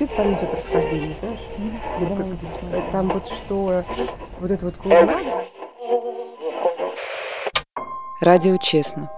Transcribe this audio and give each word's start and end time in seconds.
где-то 0.00 0.16
там 0.16 0.34
идет 0.34 0.54
расхождение, 0.54 1.14
знаешь? 1.20 1.40
Я 2.00 2.24
не 2.24 2.36
пересмотрела. 2.36 2.90
Там 2.90 3.08
вот 3.10 3.26
что, 3.28 3.84
вот 4.40 4.50
это 4.50 4.64
вот 4.64 4.76
клоунада. 4.76 5.46
Радио 8.22 8.56
«Честно». 8.56 9.10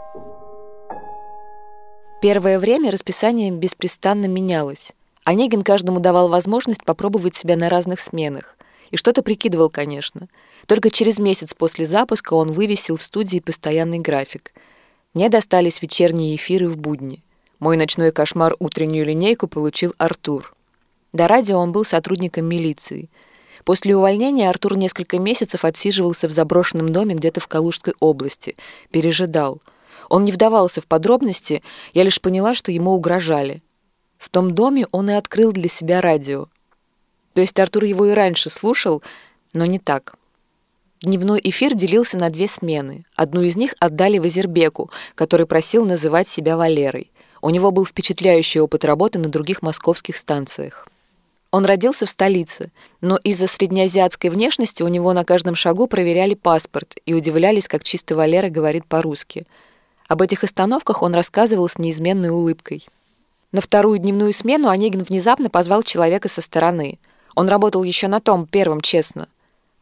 Первое 2.21 2.59
время 2.59 2.91
расписание 2.91 3.51
беспрестанно 3.51 4.27
менялось. 4.27 4.93
Онегин 5.25 5.63
каждому 5.63 6.01
давал 6.01 6.29
возможность 6.29 6.85
попробовать 6.85 7.37
себя 7.37 7.57
на 7.57 7.69
разных 7.69 8.01
сменах. 8.01 8.57
И 8.91 8.97
что-то 8.97 9.23
прикидывал, 9.23 9.71
конечно. 9.71 10.29
Только 10.67 10.91
через 10.91 11.19
месяц 11.19 11.55
после 11.55 11.87
запуска 11.87 12.35
он 12.35 12.51
вывесил 12.53 12.97
в 12.97 13.03
студии 13.03 13.39
постоянный 13.39 13.99
график. 13.99 14.53
Мне 15.15 15.29
достались 15.29 15.81
вечерние 15.81 16.35
эфиры 16.37 16.69
в 16.69 16.77
будни. 16.77 17.23
Мой 17.61 17.77
ночной 17.77 18.11
кошмар 18.11 18.57
утреннюю 18.59 19.07
линейку 19.07 19.47
получил 19.47 19.95
Артур. 19.99 20.55
До 21.13 21.29
радио 21.29 21.59
он 21.59 21.73
был 21.73 21.85
сотрудником 21.85 22.47
милиции. 22.47 23.11
После 23.65 23.95
увольнения 23.95 24.49
Артур 24.49 24.77
несколько 24.77 25.19
месяцев 25.19 25.65
отсиживался 25.65 26.29
в 26.29 26.33
заброшенном 26.33 26.91
доме 26.91 27.15
где-то 27.15 27.41
в 27.41 27.49
Калужской 27.49 27.95
области. 28.01 28.57
Пережидал. 28.91 29.61
Он 30.09 30.25
не 30.25 30.33
вдавался 30.33 30.81
в 30.81 30.87
подробности, 30.87 31.63
я 31.93 32.03
лишь 32.03 32.21
поняла, 32.21 32.55
что 32.55 32.73
ему 32.73 32.93
угрожали. 32.93 33.63
В 34.19 34.29
том 34.31 34.55
доме 34.55 34.87
он 34.91 35.11
и 35.11 35.15
открыл 35.15 35.53
для 35.53 35.69
себя 35.69 36.01
радио. 36.01 36.49
То 37.35 37.41
есть 37.41 37.59
Артур 37.59 37.85
его 37.85 38.07
и 38.07 38.13
раньше 38.13 38.51
слушал, 38.51 39.03
но 39.53 39.65
не 39.65 39.79
так. 39.79 40.15
Дневной 41.03 41.41
эфир 41.43 41.75
делился 41.75 42.17
на 42.17 42.31
две 42.31 42.47
смены. 42.47 43.05
Одну 43.17 43.43
из 43.43 43.57
них 43.57 43.75
отдали 43.81 44.19
Вазербеку, 44.19 44.91
который 45.15 45.47
просил 45.47 45.85
называть 45.85 46.29
себя 46.29 46.57
Валерой. 46.57 47.11
У 47.41 47.51
него 47.51 47.71
был 47.71 47.85
впечатляющий 47.85 48.61
опыт 48.61 48.85
работы 48.85 49.19
на 49.19 49.29
других 49.29 49.63
московских 49.63 50.17
станциях. 50.17 50.89
Он 51.53 51.67
родился 51.67 52.07
в 52.07 52.09
столице, 52.09 52.73
но 53.03 53.19
из-за 53.19 53.47
среднеазиатской 53.47 54.31
внешности 54.31 54.83
у 54.83 54.89
него 54.89 55.13
на 55.13 55.23
каждом 55.23 55.55
шагу 55.55 55.87
проверяли 55.87 56.33
паспорт 56.33 56.97
и 57.05 57.13
удивлялись, 57.13 57.69
как 57.69 57.85
чистый 57.85 58.15
Валера 58.15 58.49
говорит 58.49 58.87
по-русски. 58.87 59.47
Об 60.09 60.23
этих 60.23 60.45
остановках 60.45 61.03
он 61.03 61.15
рассказывал 61.15 61.69
с 61.69 61.79
неизменной 61.79 62.31
улыбкой. 62.31 62.87
На 63.53 63.61
вторую 63.61 63.99
дневную 63.99 64.33
смену 64.33 64.71
Онегин 64.71 65.03
внезапно 65.03 65.51
позвал 65.51 65.83
человека 65.83 66.31
со 66.31 66.41
стороны. 66.41 66.99
Он 67.35 67.51
работал 67.51 67.83
еще 67.83 68.09
на 68.09 68.21
том, 68.21 68.47
первом, 68.47 68.81
честно. 68.81 69.29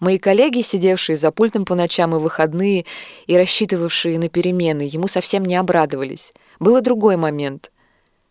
Мои 0.01 0.19
коллеги, 0.19 0.63
сидевшие 0.63 1.17
за 1.17 1.31
пультом 1.31 1.65
по 1.65 1.77
ночам 1.77 2.17
и 2.17 2.19
выходные 2.19 2.85
и 3.29 3.37
рассчитывавшие 3.37 4.19
на 4.19 4.29
перемены, 4.29 4.89
ему 4.91 5.07
совсем 5.07 5.45
не 5.45 5.55
обрадовались. 5.55 6.33
Был 6.59 6.79
и 6.79 6.81
другой 6.81 7.17
момент. 7.17 7.71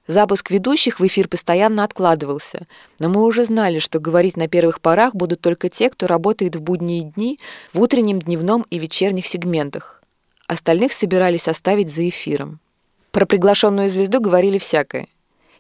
Запуск 0.10 0.50
ведущих 0.50 1.00
в 1.00 1.06
эфир 1.06 1.28
постоянно 1.28 1.84
откладывался, 1.84 2.66
но 2.98 3.10
мы 3.10 3.24
уже 3.24 3.46
знали, 3.46 3.78
что 3.78 4.00
говорить 4.00 4.38
на 4.38 4.48
первых 4.48 4.82
порах 4.82 5.14
будут 5.14 5.40
только 5.40 5.70
те, 5.70 5.88
кто 5.92 6.08
работает 6.08 6.56
в 6.56 6.64
будние 6.64 7.04
дни, 7.04 7.40
в 7.74 7.80
утреннем, 7.80 8.20
дневном 8.20 8.66
и 8.72 8.80
вечерних 8.80 9.28
сегментах. 9.28 10.02
Остальных 10.48 10.94
собирались 10.94 11.48
оставить 11.48 11.94
за 11.94 12.10
эфиром. 12.10 12.60
Про 13.12 13.28
приглашенную 13.28 13.88
звезду 13.88 14.20
говорили 14.20 14.58
всякое. 14.58 15.10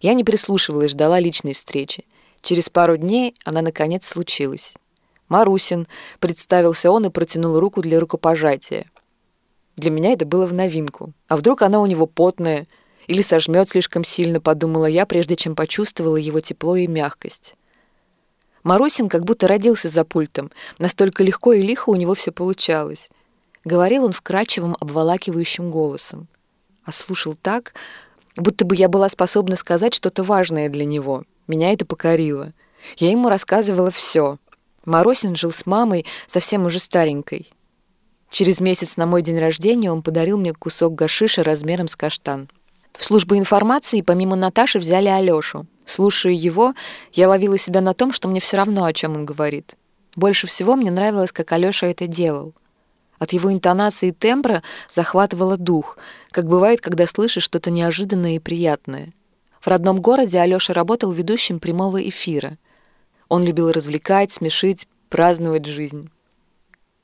Я 0.02 0.16
не 0.16 0.24
прислушивалась, 0.24 0.92
ждала 0.92 1.20
личной 1.20 1.54
встречи. 1.54 2.06
Через 2.42 2.72
пару 2.72 2.98
дней 2.98 3.36
она, 3.46 3.62
наконец, 3.62 4.08
случилась. 4.08 4.74
«Марусин»,— 5.28 5.88
представился 6.20 6.90
он 6.90 7.06
и 7.06 7.12
протянул 7.12 7.60
руку 7.60 7.84
для 7.84 8.00
рукопожатия. 8.00 8.88
Для 9.76 9.92
меня 9.92 10.14
это 10.14 10.26
было 10.26 10.48
в 10.48 10.54
новинку. 10.54 11.14
А 11.28 11.38
вдруг 11.38 11.62
она 11.62 11.80
у 11.80 11.86
него 11.86 12.08
потная 12.08 12.68
или 13.10 13.24
сожмет 13.24 13.68
слишком 13.68 14.04
сильно, 14.04 14.40
подумала 14.40 14.86
я, 14.86 15.08
прежде 15.08 15.36
чем 15.36 15.56
почувствовала 15.56 16.16
его 16.16 16.42
тепло 16.42 16.76
и 16.76 16.86
мягкость. 16.86 17.56
Марусин 18.62 19.10
как 19.10 19.26
будто 19.26 19.48
родился 19.48 19.90
за 19.90 20.06
пультом. 20.06 20.52
Настолько 20.78 21.24
легко 21.24 21.54
и 21.54 21.64
лихо 21.64 21.90
у 21.90 21.96
него 21.96 22.14
все 22.14 22.32
получалось. 22.32 23.10
Говорил 23.66 24.06
он 24.06 24.12
вкрадчивым, 24.12 24.78
обволакивающим 24.80 25.72
голосом. 25.72 26.28
А 26.84 26.92
слушал 26.92 27.34
так, 27.34 27.74
будто 28.36 28.64
бы 28.64 28.76
я 28.76 28.88
была 28.88 29.10
способна 29.10 29.56
сказать 29.56 29.96
что-то 29.96 30.24
важное 30.24 30.70
для 30.70 30.86
него. 30.86 31.24
Меня 31.48 31.74
это 31.74 31.88
покорило. 31.88 32.54
Я 32.98 33.10
ему 33.10 33.28
рассказывала 33.28 33.90
все. 33.90 34.38
Марусин 34.86 35.36
жил 35.36 35.52
с 35.52 35.66
мамой, 35.66 36.06
совсем 36.28 36.64
уже 36.68 36.78
старенькой. 36.78 37.52
Через 38.30 38.60
месяц 38.60 38.98
на 38.98 39.08
мой 39.08 39.24
день 39.24 39.40
рождения 39.40 39.92
он 39.92 40.04
подарил 40.04 40.38
мне 40.38 40.54
кусок 40.54 40.94
гашиша 40.94 41.42
размером 41.42 41.88
с 41.88 41.96
каштан. 41.96 42.52
В 42.94 43.06
службу 43.06 43.38
информации 43.38 44.02
помимо 44.02 44.36
Наташи 44.36 44.80
взяли 44.80 45.08
Алёшу. 45.08 45.68
Слушая 45.86 46.34
его, 46.34 46.74
я 47.14 47.30
ловила 47.30 47.58
себя 47.58 47.82
на 47.82 47.94
том, 47.94 48.14
что 48.14 48.28
мне 48.28 48.40
все 48.40 48.58
равно, 48.58 48.86
о 48.86 48.94
чем 48.94 49.16
он 49.16 49.26
говорит. 49.26 49.76
Больше 50.16 50.48
всего 50.48 50.76
мне 50.76 50.92
нравилось, 50.92 51.32
как 51.32 51.52
Алёша 51.52 51.88
это 51.88 52.08
делал. 52.08 52.54
От 53.20 53.34
его 53.34 53.52
интонации 53.52 54.10
и 54.10 54.12
тембра 54.12 54.64
захватывало 54.88 55.58
дух, 55.58 55.98
как 56.32 56.46
бывает, 56.48 56.82
когда 56.82 57.06
слышишь 57.06 57.44
что-то 57.44 57.70
неожиданное 57.70 58.36
и 58.36 58.40
приятное. 58.40 59.14
В 59.60 59.68
родном 59.68 60.00
городе 60.00 60.40
Алёша 60.40 60.74
работал 60.74 61.12
ведущим 61.12 61.60
прямого 61.60 62.08
эфира. 62.08 62.58
Он 63.28 63.44
любил 63.44 63.72
развлекать, 63.72 64.32
смешить, 64.32 64.88
праздновать 65.10 65.66
жизнь. 65.66 66.10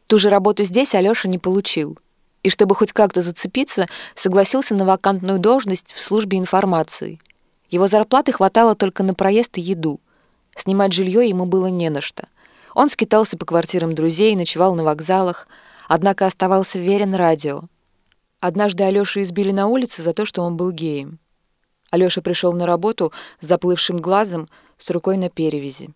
Ту 0.07 0.17
же 0.17 0.29
работу 0.29 0.63
здесь 0.63 0.95
Алёша 0.95 1.27
не 1.27 1.37
получил. 1.37 1.97
И 2.45 2.49
чтобы 2.51 2.75
хоть 2.75 2.93
как-то 2.93 3.23
зацепиться, 3.23 3.87
согласился 4.13 4.75
на 4.75 4.85
вакантную 4.85 5.39
должность 5.39 5.93
в 5.93 5.99
службе 5.99 6.37
информации. 6.37 7.19
Его 7.71 7.87
зарплаты 7.87 8.33
хватало 8.33 8.75
только 8.75 9.01
на 9.01 9.15
проезд 9.15 9.57
и 9.57 9.61
еду. 9.61 9.99
Снимать 10.55 10.93
жилье 10.93 11.27
ему 11.27 11.45
было 11.47 11.65
не 11.65 11.89
на 11.89 12.01
что. 12.01 12.27
Он 12.75 12.87
скитался 12.87 13.35
по 13.35 13.47
квартирам 13.47 13.95
друзей, 13.95 14.35
ночевал 14.35 14.75
на 14.75 14.83
вокзалах, 14.83 15.47
однако 15.87 16.27
оставался 16.27 16.77
верен 16.77 17.15
радио. 17.15 17.63
Однажды 18.41 18.83
Алёшу 18.83 19.23
избили 19.23 19.51
на 19.51 19.65
улице 19.65 20.03
за 20.03 20.13
то, 20.13 20.23
что 20.23 20.43
он 20.43 20.55
был 20.55 20.69
геем. 20.69 21.17
Алёша 21.89 22.21
пришел 22.21 22.53
на 22.53 22.67
работу 22.67 23.11
с 23.41 23.47
заплывшим 23.47 23.97
глазом, 23.97 24.47
с 24.77 24.91
рукой 24.91 25.17
на 25.17 25.31
перевязи. 25.31 25.89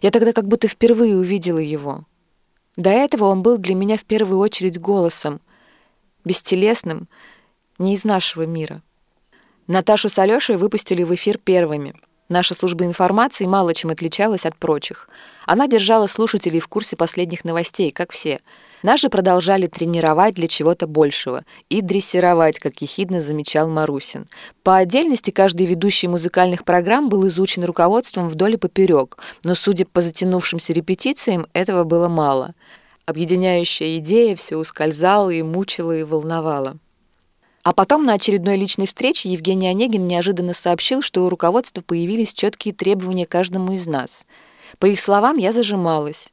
Я 0.00 0.12
тогда 0.12 0.32
как 0.32 0.46
будто 0.46 0.68
впервые 0.68 1.16
увидела 1.16 1.58
его— 1.58 2.04
до 2.76 2.90
этого 2.90 3.24
он 3.24 3.42
был 3.42 3.56
для 3.56 3.74
меня 3.74 3.96
в 3.96 4.04
первую 4.04 4.38
очередь 4.38 4.78
голосом, 4.78 5.40
бестелесным, 6.26 7.08
не 7.78 7.94
из 7.94 8.04
нашего 8.04 8.42
мира. 8.42 8.82
Наташу 9.66 10.10
с 10.10 10.18
Алёшей 10.18 10.56
выпустили 10.56 11.02
в 11.02 11.14
эфир 11.14 11.38
первыми. 11.38 11.94
Наша 12.28 12.54
служба 12.54 12.84
информации 12.84 13.46
мало 13.46 13.72
чем 13.72 13.90
отличалась 13.90 14.44
от 14.44 14.56
прочих. 14.56 15.08
Она 15.46 15.66
держала 15.66 16.06
слушателей 16.08 16.60
в 16.60 16.68
курсе 16.68 16.96
последних 16.96 17.44
новостей, 17.44 17.90
как 17.90 18.12
все— 18.12 18.40
Наши 18.82 19.08
продолжали 19.08 19.66
тренировать 19.66 20.34
для 20.34 20.48
чего-то 20.48 20.86
большего 20.86 21.44
и 21.68 21.80
дрессировать, 21.80 22.58
как 22.58 22.82
ехидно 22.82 23.20
замечал 23.20 23.68
Марусин. 23.68 24.26
По 24.62 24.76
отдельности 24.76 25.32
каждый 25.32 25.66
ведущий 25.66 26.08
музыкальных 26.08 26.64
программ 26.64 27.08
был 27.08 27.26
изучен 27.26 27.64
руководством 27.64 28.28
вдоль 28.28 28.54
и 28.54 28.56
поперек, 28.58 29.18
но, 29.44 29.56
судя 29.56 29.86
по 29.86 30.02
затянувшимся 30.02 30.72
репетициям, 30.72 31.46
этого 31.52 31.84
было 31.84 32.08
мало. 32.08 32.54
Объединяющая 33.06 33.98
идея 33.98 34.34
все 34.34 34.56
ускользала 34.56 35.30
и 35.30 35.40
мучила 35.42 35.96
и 35.96 36.02
волновала. 36.02 36.76
А 37.62 37.72
потом 37.72 38.04
на 38.04 38.14
очередной 38.14 38.56
личной 38.56 38.86
встрече 38.86 39.28
Евгений 39.30 39.68
Онегин 39.68 40.06
неожиданно 40.06 40.54
сообщил, 40.54 41.02
что 41.02 41.24
у 41.24 41.28
руководства 41.28 41.82
появились 41.82 42.34
четкие 42.34 42.74
требования 42.74 43.26
каждому 43.26 43.72
из 43.72 43.86
нас. 43.86 44.26
По 44.78 44.86
их 44.86 45.00
словам, 45.00 45.36
я 45.36 45.52
зажималась. 45.52 46.32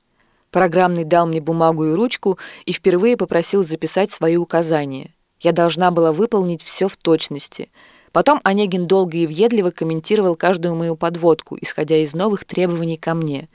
Программный 0.50 1.04
дал 1.04 1.28
мне 1.28 1.42
бумагу 1.42 1.86
и 1.86 1.94
ручку 1.94 2.38
и 2.66 2.74
впервые 2.74 3.18
попросил 3.18 3.64
записать 3.64 4.12
свои 4.12 4.38
указания. 4.38 5.14
Я 5.40 5.52
должна 5.52 5.92
была 5.92 6.12
выполнить 6.12 6.64
все 6.64 6.88
в 6.88 6.98
точности. 6.98 7.70
Потом 8.12 8.40
Онегин 8.44 8.88
долго 8.88 9.18
и 9.18 9.28
въедливо 9.28 9.72
комментировал 9.72 10.36
каждую 10.36 10.76
мою 10.76 10.96
подводку, 10.96 11.58
исходя 11.60 11.98
из 11.98 12.14
новых 12.14 12.46
требований 12.46 12.98
ко 12.98 13.14
мне. 13.14 13.50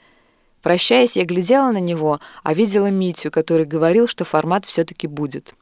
Прощаясь, 0.61 1.15
я 1.15 1.25
глядела 1.25 1.71
на 1.71 1.79
него, 1.79 2.19
а 2.43 2.53
видела 2.53 2.87
Митю, 2.87 3.31
который 3.31 3.65
говорил, 3.65 4.07
что 4.07 4.25
формат 4.25 4.65
все-таки 4.65 5.07
будет. 5.07 5.53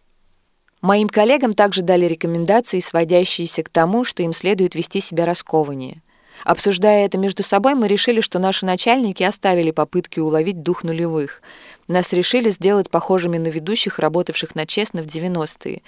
Моим 0.82 1.08
коллегам 1.08 1.54
также 1.54 1.82
дали 1.82 2.06
рекомендации, 2.06 2.80
сводящиеся 2.80 3.64
к 3.64 3.70
тому, 3.70 4.04
что 4.04 4.24
им 4.24 4.34
следует 4.34 4.76
вести 4.76 5.02
себя 5.02 5.26
раскованнее. 5.26 6.02
Обсуждая 6.44 7.06
это 7.06 7.18
между 7.18 7.42
собой, 7.42 7.74
мы 7.74 7.88
решили, 7.88 8.22
что 8.22 8.38
наши 8.38 8.66
начальники 8.66 9.24
оставили 9.24 9.72
попытки 9.72 10.20
уловить 10.20 10.62
дух 10.62 10.84
нулевых. 10.84 11.42
Нас 11.88 12.14
решили 12.14 12.50
сделать 12.52 12.92
похожими 12.92 13.38
на 13.38 13.48
ведущих, 13.48 13.98
работавших 13.98 14.54
на 14.54 14.66
честно 14.66 15.02
в 15.02 15.08
90-е. 15.08 15.82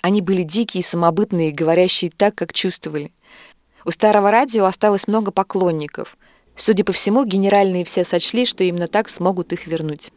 Они 0.00 0.22
были 0.22 0.42
дикие, 0.42 0.84
самобытные, 0.84 1.50
говорящие 1.50 2.12
так, 2.16 2.36
как 2.36 2.52
чувствовали. 2.52 3.10
У 3.84 3.90
старого 3.90 4.30
радио 4.30 4.64
осталось 4.66 5.08
много 5.08 5.32
поклонников. 5.32 6.16
Судя 6.58 6.84
по 6.84 6.92
всему, 6.92 7.24
генеральные 7.24 7.86
все 7.86 8.04
сочли, 8.04 8.44
что 8.44 8.64
именно 8.64 8.88
так 8.88 9.08
смогут 9.08 9.54
их 9.54 9.66
вернуть. 9.66 10.10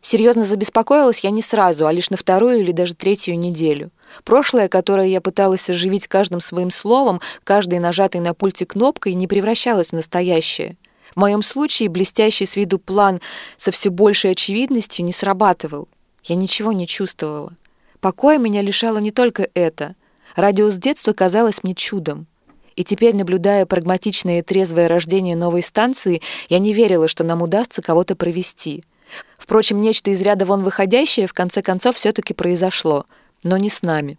Серьезно 0.00 0.44
забеспокоилась 0.44 1.20
я 1.20 1.30
не 1.30 1.42
сразу, 1.42 1.86
а 1.86 1.92
лишь 1.92 2.10
на 2.10 2.16
вторую 2.16 2.60
или 2.60 2.72
даже 2.72 2.94
третью 2.94 3.38
неделю— 3.38 3.90
Прошлое, 4.24 4.68
которое 4.68 5.08
я 5.08 5.20
пыталась 5.20 5.68
оживить 5.70 6.08
каждым 6.08 6.40
своим 6.40 6.70
словом, 6.70 7.20
каждой 7.44 7.78
нажатой 7.78 8.20
на 8.20 8.34
пульте 8.34 8.66
кнопкой, 8.66 9.14
не 9.14 9.26
превращалось 9.26 9.88
в 9.88 9.92
настоящее. 9.92 10.76
В 11.10 11.16
моем 11.16 11.42
случае 11.42 11.88
блестящий 11.88 12.46
с 12.46 12.56
виду 12.56 12.78
план 12.78 13.20
со 13.56 13.70
все 13.70 13.90
большей 13.90 14.32
очевидностью 14.32 15.04
не 15.04 15.12
срабатывал. 15.12 15.88
Я 16.24 16.36
ничего 16.36 16.72
не 16.72 16.86
чувствовала. 16.86 17.54
Покоя 18.00 18.38
меня 18.38 18.60
лишало 18.60 18.98
не 18.98 19.10
только 19.10 19.48
это. 19.54 19.94
Радио 20.36 20.68
с 20.68 20.78
детства 20.78 21.12
казалось 21.12 21.62
мне 21.62 21.74
чудом. 21.74 22.26
И 22.78 22.84
теперь, 22.84 23.16
наблюдая 23.16 23.66
прагматичное 23.66 24.38
и 24.38 24.42
трезвое 24.42 24.86
рождение 24.86 25.34
новой 25.34 25.64
станции, 25.64 26.22
я 26.48 26.60
не 26.60 26.72
верила, 26.72 27.08
что 27.08 27.24
нам 27.24 27.42
удастся 27.42 27.82
кого-то 27.82 28.14
провести. 28.14 28.84
Впрочем, 29.36 29.80
нечто 29.80 30.12
из 30.12 30.22
ряда 30.22 30.46
вон 30.46 30.62
выходящее 30.62 31.26
в 31.26 31.32
конце 31.32 31.60
концов 31.60 31.96
все-таки 31.96 32.34
произошло, 32.34 33.06
но 33.42 33.56
не 33.56 33.68
с 33.68 33.82
нами. 33.82 34.16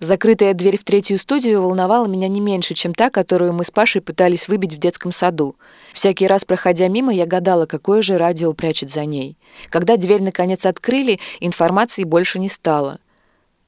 Закрытая 0.00 0.54
дверь 0.54 0.76
в 0.76 0.82
третью 0.82 1.20
студию 1.20 1.62
волновала 1.62 2.08
меня 2.08 2.26
не 2.26 2.40
меньше, 2.40 2.74
чем 2.74 2.92
та, 2.94 3.10
которую 3.10 3.52
мы 3.52 3.64
с 3.64 3.70
Пашей 3.70 4.00
пытались 4.00 4.48
выбить 4.48 4.74
в 4.74 4.78
детском 4.78 5.12
саду. 5.12 5.54
Всякий 5.92 6.26
раз, 6.26 6.44
проходя 6.44 6.88
мимо, 6.88 7.14
я 7.14 7.26
гадала, 7.26 7.66
какое 7.66 8.02
же 8.02 8.18
радио 8.18 8.54
прячет 8.54 8.90
за 8.90 9.04
ней. 9.04 9.38
Когда 9.70 9.96
дверь 9.96 10.22
наконец 10.22 10.66
открыли, 10.66 11.20
информации 11.38 12.02
больше 12.02 12.40
не 12.40 12.48
стало— 12.48 12.98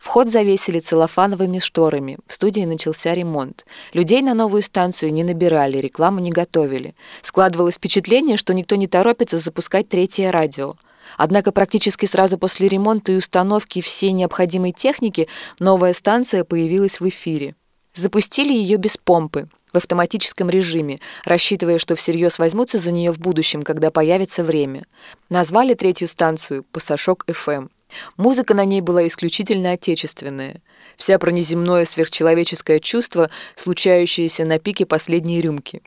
Вход 0.01 0.31
завесили 0.31 0.81
целлофановыми 0.81 1.59
шторами. 1.59 2.19
В 2.27 2.33
студии 2.33 2.63
начался 2.63 3.15
ремонт. 3.15 3.67
Людей 3.93 4.23
на 4.23 4.33
новую 4.33 4.63
станцию 4.63 5.13
не 5.13 5.23
набирали, 5.25 5.77
рекламу 5.77 6.21
не 6.21 6.31
готовили. 6.31 6.95
Складывалось 7.21 7.75
впечатление, 7.75 8.39
что 8.39 8.55
никто 8.55 8.77
не 8.77 8.87
торопится 8.87 9.39
запускать 9.39 9.91
третье 9.91 10.33
радио. 10.33 10.77
Однако 11.19 11.53
практически 11.53 12.07
сразу 12.07 12.39
после 12.39 12.67
ремонта 12.67 13.13
и 13.13 13.17
установки 13.17 13.83
всей 13.83 14.13
необходимой 14.13 14.73
техники 14.73 15.29
новая 15.59 15.93
станция 15.93 16.45
появилась 16.45 16.99
в 16.99 17.07
эфире. 17.07 17.55
Запустили 17.93 18.55
ее 18.55 18.79
без 18.79 18.97
помпы, 18.97 19.51
в 19.71 19.77
автоматическом 19.77 20.49
режиме, 20.49 21.01
рассчитывая, 21.25 21.79
что 21.79 21.95
всерьез 21.95 22.39
возьмутся 22.39 22.79
за 22.79 22.91
нее 22.91 23.13
в 23.13 23.19
будущем, 23.19 23.63
когда 23.63 23.91
появится 23.91 24.45
время. 24.45 24.83
Назвали 25.29 25.75
третью 25.75 26.09
станцию 26.09 26.65
«Пассажок-ФМ». 26.73 27.69
Музыка 28.17 28.55
на 28.55 28.65
ней 28.65 28.81
была 28.81 29.07
исключительно 29.07 29.73
отечественная. 29.73 30.63
Вся 30.97 31.19
про 31.19 31.31
неземное 31.31 31.85
сверхчеловеческое 31.85 32.81
чувство, 32.81 33.31
случающееся 33.57 34.45
на 34.45 34.59
пике 34.59 34.87
последней 34.87 35.41
рюмки. 35.41 35.83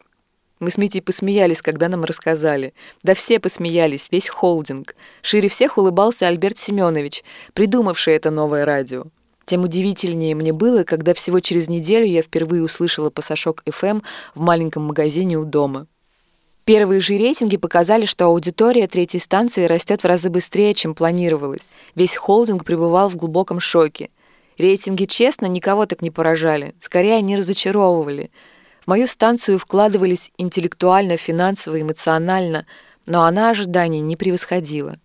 Мы 0.59 0.71
с 0.71 0.77
Митей 0.77 1.01
посмеялись, 1.01 1.61
когда 1.61 1.89
нам 1.89 2.05
рассказали. 2.05 2.73
Да 3.03 3.13
все 3.15 3.39
посмеялись, 3.39 4.07
весь 4.11 4.29
холдинг. 4.29 4.95
Шире 5.21 5.49
всех 5.49 5.77
улыбался 5.77 6.27
Альберт 6.27 6.57
Семенович, 6.57 7.23
придумавший 7.53 8.13
это 8.15 8.31
новое 8.31 8.63
радио. 8.65 9.05
Тем 9.45 9.63
удивительнее 9.63 10.35
мне 10.35 10.53
было, 10.53 10.83
когда 10.83 11.13
всего 11.13 11.41
через 11.41 11.67
неделю 11.67 12.05
я 12.05 12.21
впервые 12.21 12.63
услышала 12.63 13.09
«Пасашок 13.09 13.61
FM 13.65 14.03
в 14.35 14.41
маленьком 14.41 14.83
магазине 14.83 15.37
у 15.37 15.43
дома. 15.43 15.87
Первые 16.65 17.01
же 17.01 17.17
рейтинги 17.17 17.57
показали, 17.57 18.05
что 18.05 18.25
аудитория 18.25 18.87
третьей 18.87 19.19
станции 19.19 19.65
растет 19.65 20.01
в 20.01 20.07
разы 20.07 20.29
быстрее, 20.29 20.73
чем 20.73 20.95
планировалось. 20.95 21.73
Весь 21.93 22.15
холдинг 22.15 22.63
пребывал 22.63 23.09
в 23.09 23.17
глубоком 23.17 23.59
шоке. 23.59 24.09
Рейтинги, 24.57 25.03
честно, 25.03 25.47
никого 25.47 25.85
так 25.85 26.01
не 26.01 26.09
поражали. 26.09 26.73
Скорее, 26.79 27.15
они 27.15 27.35
разочаровывали. 27.35 28.31
В 28.79 28.87
мою 28.87 29.07
станцию 29.07 29.59
вкладывались 29.59 30.31
интеллектуально, 30.37 31.17
финансово, 31.17 31.81
эмоционально, 31.81 32.65
но 33.05 33.23
она 33.23 33.49
ожиданий 33.49 33.99
не 33.99 34.15
превосходила. 34.15 34.95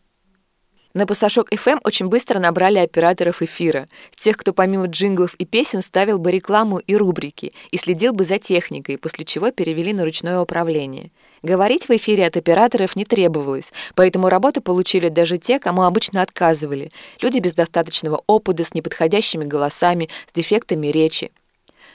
На 0.94 1.06
Пасашок 1.06 1.52
FM 1.52 1.80
очень 1.82 2.06
быстро 2.06 2.38
набрали 2.38 2.78
операторов 2.78 3.42
эфира, 3.42 3.88
тех, 4.16 4.36
кто 4.36 4.52
помимо 4.52 4.86
джинглов 4.86 5.34
и 5.34 5.44
песен 5.44 5.82
ставил 5.82 6.18
бы 6.18 6.30
рекламу 6.30 6.78
и 6.78 6.94
рубрики 6.94 7.52
и 7.72 7.76
следил 7.76 8.12
бы 8.12 8.24
за 8.24 8.38
техникой, 8.38 8.96
после 8.96 9.24
чего 9.24 9.50
перевели 9.50 9.92
на 9.92 10.04
ручное 10.04 10.38
управление– 10.38 11.10
Говорить 11.42 11.88
в 11.88 11.90
эфире 11.90 12.26
от 12.26 12.36
операторов 12.36 12.96
не 12.96 13.04
требовалось, 13.04 13.72
поэтому 13.94 14.28
работу 14.28 14.60
получили 14.60 15.08
даже 15.08 15.38
те, 15.38 15.60
кому 15.60 15.82
обычно 15.82 16.22
отказывали. 16.22 16.90
Люди 17.20 17.38
без 17.38 17.54
достаточного 17.54 18.22
опыта, 18.26 18.64
с 18.64 18.74
неподходящими 18.74 19.44
голосами, 19.44 20.08
с 20.28 20.32
дефектами 20.32 20.88
речи. 20.88 21.30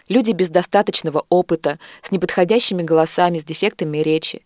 Люди 0.07 0.31
без 0.31 0.49
достаточного 0.49 1.25
опыта, 1.29 1.77
с 2.01 2.11
неподходящими 2.11 2.83
голосами, 2.83 3.39
с 3.39 3.43
дефектами 3.43 3.97
речи. 3.97 4.43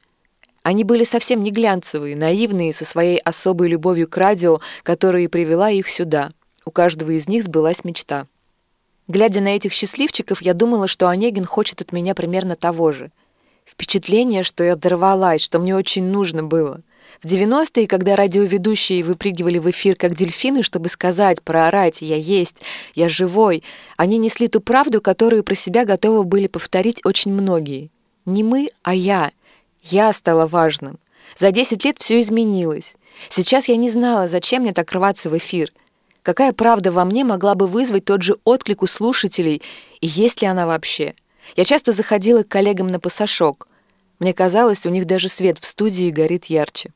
Они 0.63 0.83
были 0.83 1.03
совсем 1.03 1.43
не 1.43 1.51
глянцевые, 1.51 2.15
наивные, 2.15 2.73
со 2.73 2.83
своей 2.83 3.19
особой 3.19 3.67
любовью 3.69 4.07
к 4.07 4.17
радио, 4.17 4.59
которая 4.83 5.23
и 5.23 5.27
привела 5.27 5.69
их 5.69 5.89
сюда. 5.89 6.31
У 6.65 6.71
каждого 6.71 7.11
из 7.11 7.27
них 7.27 7.43
сбылась 7.43 7.83
мечта. 7.83 8.27
Глядя 9.07 9.39
на 9.41 9.55
этих 9.55 9.71
счастливчиков, 9.71 10.41
я 10.41 10.53
думала, 10.53 10.87
что 10.87 11.07
Онегин 11.07 11.45
хочет 11.45 11.81
от 11.81 11.93
меня 11.93 12.13
примерно 12.13 12.55
того 12.55 12.91
же— 12.91 13.11
Впечатление, 13.67 14.43
что 14.43 14.63
я 14.63 14.75
дорвалась, 14.75 15.41
что 15.41 15.59
мне 15.59 15.75
очень 15.75 16.05
нужно 16.05 16.41
было. 16.41 16.81
В 17.21 17.25
90-е, 17.25 17.87
когда 17.87 18.15
радиоведущие 18.15 19.03
выпрыгивали 19.03 19.57
в 19.57 19.69
эфир 19.69 19.95
как 19.95 20.15
дельфины, 20.15 20.63
чтобы 20.63 20.87
сказать, 20.87 21.41
проорать 21.41 22.01
«я 22.01 22.15
есть», 22.15 22.61
«я 22.95 23.09
живой», 23.09 23.63
они 23.97 24.17
несли 24.19 24.47
ту 24.47 24.61
правду, 24.61 25.01
которую 25.01 25.43
про 25.43 25.55
себя 25.55 25.83
готовы 25.83 26.23
были 26.23 26.47
повторить 26.47 27.01
очень 27.03 27.33
многие. 27.33 27.89
Не 28.25 28.43
мы, 28.43 28.69
а 28.83 28.93
я. 28.93 29.31
Я 29.81 30.13
стала 30.13 30.47
важным. 30.47 30.99
За 31.37 31.51
10 31.51 31.83
лет 31.83 31.97
все 31.99 32.21
изменилось. 32.21 32.95
Сейчас 33.29 33.67
я 33.67 33.75
не 33.75 33.89
знала, 33.89 34.27
зачем 34.27 34.61
мне 34.61 34.73
так 34.73 34.91
рваться 34.91 35.29
в 35.29 35.37
эфир. 35.37 35.73
Какая 36.21 36.53
правда 36.53 36.91
во 36.91 37.03
мне 37.03 37.23
могла 37.23 37.55
бы 37.55 37.67
вызвать 37.67 38.05
тот 38.05 38.21
же 38.21 38.37
отклик 38.43 38.83
у 38.83 38.87
слушателей, 38.87 39.61
и 40.01 40.07
есть 40.07 40.41
ли 40.41 40.47
она 40.47 40.67
вообще? 40.67 41.15
Я 41.55 41.65
часто 41.65 41.91
заходила 41.91 42.43
к 42.43 42.47
коллегам 42.47 42.87
на 42.87 42.99
пасашок. 42.99 43.67
Мне 44.19 44.33
казалось, 44.33 44.85
у 44.85 44.89
них 44.89 45.05
даже 45.05 45.29
свет 45.29 45.59
в 45.59 45.65
студии 45.65 46.09
горит 46.09 46.45
ярче. 46.45 46.91